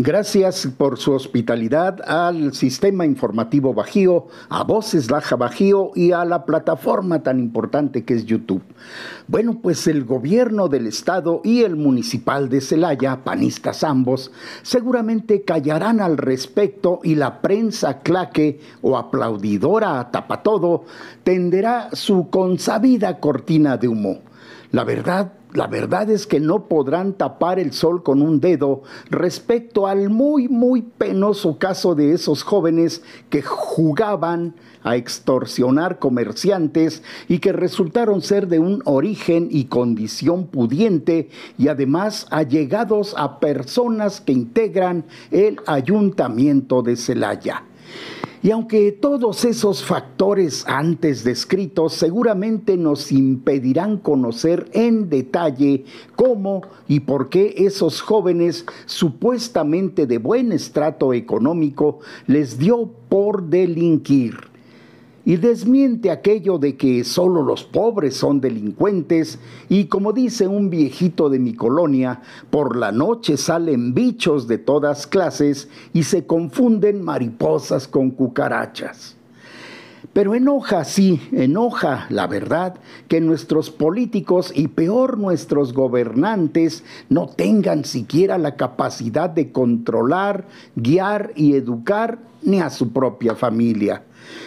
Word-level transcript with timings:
Gracias 0.00 0.68
por 0.78 0.96
su 0.96 1.12
hospitalidad 1.12 1.98
al 2.06 2.54
Sistema 2.54 3.04
Informativo 3.04 3.74
Bajío, 3.74 4.28
a 4.48 4.62
Voces 4.62 5.10
Laja 5.10 5.34
Bajío 5.34 5.90
y 5.92 6.12
a 6.12 6.24
la 6.24 6.44
plataforma 6.44 7.24
tan 7.24 7.40
importante 7.40 8.04
que 8.04 8.14
es 8.14 8.24
YouTube. 8.24 8.62
Bueno, 9.26 9.58
pues 9.60 9.88
el 9.88 10.04
gobierno 10.04 10.68
del 10.68 10.86
estado 10.86 11.40
y 11.42 11.64
el 11.64 11.74
municipal 11.74 12.48
de 12.48 12.60
Celaya, 12.60 13.24
panistas 13.24 13.82
ambos, 13.82 14.30
seguramente 14.62 15.42
callarán 15.42 16.00
al 16.00 16.16
respecto 16.16 17.00
y 17.02 17.16
la 17.16 17.42
prensa 17.42 17.98
claque 17.98 18.60
o 18.82 18.96
aplaudidora 18.96 19.98
a 19.98 20.12
tapatodo 20.12 20.84
tenderá 21.24 21.88
su 21.92 22.30
consabida 22.30 23.18
cortina 23.18 23.76
de 23.76 23.88
humo. 23.88 24.18
La 24.70 24.84
verdad 24.84 25.32
la 25.54 25.66
verdad 25.66 26.10
es 26.10 26.26
que 26.26 26.40
no 26.40 26.68
podrán 26.68 27.14
tapar 27.14 27.58
el 27.58 27.72
sol 27.72 28.02
con 28.02 28.20
un 28.20 28.40
dedo 28.40 28.82
respecto 29.10 29.86
al 29.86 30.10
muy, 30.10 30.48
muy 30.48 30.82
penoso 30.82 31.58
caso 31.58 31.94
de 31.94 32.12
esos 32.12 32.42
jóvenes 32.42 33.02
que 33.30 33.42
jugaban 33.42 34.54
a 34.82 34.96
extorsionar 34.96 35.98
comerciantes 35.98 37.02
y 37.28 37.38
que 37.38 37.52
resultaron 37.52 38.22
ser 38.22 38.48
de 38.48 38.58
un 38.58 38.82
origen 38.84 39.48
y 39.50 39.64
condición 39.64 40.46
pudiente 40.46 41.30
y 41.56 41.68
además 41.68 42.26
allegados 42.30 43.14
a 43.16 43.40
personas 43.40 44.20
que 44.20 44.32
integran 44.32 45.04
el 45.30 45.60
ayuntamiento 45.66 46.82
de 46.82 46.96
Celaya. 46.96 47.64
Y 48.42 48.52
aunque 48.52 48.92
todos 48.92 49.44
esos 49.44 49.84
factores 49.84 50.64
antes 50.68 51.24
descritos 51.24 51.94
seguramente 51.94 52.76
nos 52.76 53.10
impedirán 53.10 53.98
conocer 53.98 54.70
en 54.72 55.08
detalle 55.10 55.84
cómo 56.14 56.62
y 56.86 57.00
por 57.00 57.30
qué 57.30 57.54
esos 57.58 58.00
jóvenes 58.00 58.64
supuestamente 58.86 60.06
de 60.06 60.18
buen 60.18 60.52
estrato 60.52 61.12
económico 61.12 61.98
les 62.26 62.58
dio 62.58 62.88
por 63.08 63.42
delinquir 63.42 64.57
y 65.28 65.36
desmiente 65.36 66.10
aquello 66.10 66.56
de 66.56 66.78
que 66.78 67.04
solo 67.04 67.42
los 67.42 67.62
pobres 67.62 68.16
son 68.16 68.40
delincuentes 68.40 69.38
y 69.68 69.84
como 69.84 70.14
dice 70.14 70.48
un 70.48 70.70
viejito 70.70 71.28
de 71.28 71.38
mi 71.38 71.52
colonia, 71.52 72.22
por 72.48 72.74
la 72.74 72.92
noche 72.92 73.36
salen 73.36 73.92
bichos 73.92 74.48
de 74.48 74.56
todas 74.56 75.06
clases 75.06 75.68
y 75.92 76.04
se 76.04 76.24
confunden 76.24 77.02
mariposas 77.02 77.86
con 77.86 78.10
cucarachas. 78.10 79.17
Pero 80.12 80.34
enoja, 80.34 80.84
sí, 80.84 81.20
enoja, 81.32 82.06
la 82.08 82.26
verdad, 82.26 82.76
que 83.08 83.20
nuestros 83.20 83.70
políticos 83.70 84.52
y 84.54 84.68
peor 84.68 85.18
nuestros 85.18 85.72
gobernantes 85.72 86.82
no 87.08 87.28
tengan 87.28 87.84
siquiera 87.84 88.38
la 88.38 88.56
capacidad 88.56 89.30
de 89.30 89.52
controlar, 89.52 90.46
guiar 90.74 91.32
y 91.36 91.54
educar 91.54 92.18
ni 92.42 92.60
a 92.60 92.70
su 92.70 92.92
propia 92.92 93.34
familia 93.34 94.02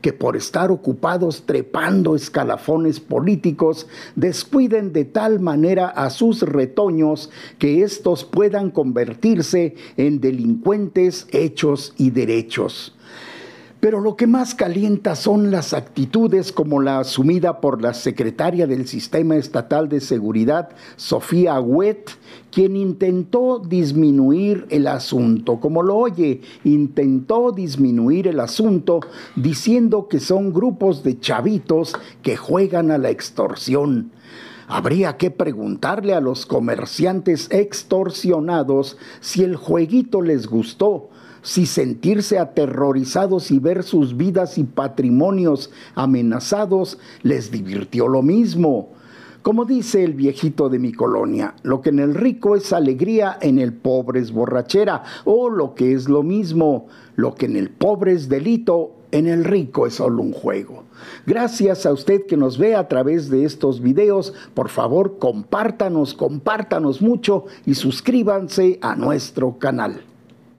que 0.00 0.12
por 0.12 0.36
estar 0.36 0.70
ocupados 0.70 1.44
trepando 1.46 2.14
escalafones 2.14 3.00
políticos 3.00 3.86
descuiden 4.16 4.92
de 4.92 5.04
tal 5.04 5.40
manera 5.40 5.88
a 5.88 6.10
sus 6.10 6.42
retoños 6.42 7.30
que 7.58 7.82
éstos 7.82 8.24
puedan 8.24 8.70
convertirse 8.70 9.76
en 9.96 10.20
delincuentes 10.20 11.26
hechos 11.30 11.94
y 11.96 12.10
derechos. 12.10 12.94
Pero 13.82 13.98
lo 13.98 14.14
que 14.14 14.28
más 14.28 14.54
calienta 14.54 15.16
son 15.16 15.50
las 15.50 15.74
actitudes 15.74 16.52
como 16.52 16.80
la 16.80 17.00
asumida 17.00 17.60
por 17.60 17.82
la 17.82 17.94
secretaria 17.94 18.68
del 18.68 18.86
Sistema 18.86 19.34
Estatal 19.34 19.88
de 19.88 20.00
Seguridad, 20.00 20.68
Sofía 20.94 21.58
Huet, 21.58 22.12
quien 22.52 22.76
intentó 22.76 23.58
disminuir 23.58 24.68
el 24.70 24.86
asunto, 24.86 25.58
como 25.58 25.82
lo 25.82 25.96
oye, 25.96 26.42
intentó 26.62 27.50
disminuir 27.50 28.28
el 28.28 28.38
asunto 28.38 29.00
diciendo 29.34 30.06
que 30.06 30.20
son 30.20 30.52
grupos 30.52 31.02
de 31.02 31.18
chavitos 31.18 31.96
que 32.22 32.36
juegan 32.36 32.92
a 32.92 32.98
la 32.98 33.10
extorsión. 33.10 34.12
Habría 34.68 35.16
que 35.16 35.32
preguntarle 35.32 36.14
a 36.14 36.20
los 36.20 36.46
comerciantes 36.46 37.48
extorsionados 37.50 38.96
si 39.18 39.42
el 39.42 39.56
jueguito 39.56 40.22
les 40.22 40.46
gustó 40.46 41.08
si 41.42 41.66
sentirse 41.66 42.38
aterrorizados 42.38 43.50
y 43.50 43.58
ver 43.58 43.82
sus 43.82 44.16
vidas 44.16 44.58
y 44.58 44.64
patrimonios 44.64 45.70
amenazados 45.94 46.98
les 47.22 47.50
divirtió 47.50 48.08
lo 48.08 48.22
mismo. 48.22 48.90
Como 49.42 49.64
dice 49.64 50.04
el 50.04 50.14
viejito 50.14 50.68
de 50.68 50.78
mi 50.78 50.92
colonia, 50.92 51.56
lo 51.64 51.80
que 51.80 51.90
en 51.90 51.98
el 51.98 52.14
rico 52.14 52.54
es 52.54 52.72
alegría, 52.72 53.38
en 53.40 53.58
el 53.58 53.72
pobre 53.72 54.20
es 54.20 54.30
borrachera, 54.30 55.02
o 55.24 55.50
lo 55.50 55.74
que 55.74 55.94
es 55.94 56.08
lo 56.08 56.22
mismo, 56.22 56.86
lo 57.16 57.34
que 57.34 57.46
en 57.46 57.56
el 57.56 57.68
pobre 57.68 58.12
es 58.12 58.28
delito, 58.28 58.92
en 59.10 59.26
el 59.26 59.44
rico 59.44 59.88
es 59.88 59.94
solo 59.94 60.22
un 60.22 60.32
juego. 60.32 60.84
Gracias 61.26 61.86
a 61.86 61.92
usted 61.92 62.24
que 62.26 62.36
nos 62.36 62.56
ve 62.56 62.76
a 62.76 62.86
través 62.86 63.30
de 63.30 63.44
estos 63.44 63.80
videos. 63.80 64.32
Por 64.54 64.68
favor, 64.68 65.18
compártanos, 65.18 66.14
compártanos 66.14 67.02
mucho 67.02 67.46
y 67.66 67.74
suscríbanse 67.74 68.78
a 68.80 68.94
nuestro 68.94 69.58
canal. 69.58 70.02